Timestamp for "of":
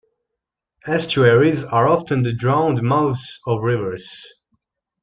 3.45-3.61